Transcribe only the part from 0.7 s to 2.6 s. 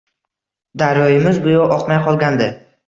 Daryomiz go’yo oqmay qolgandi.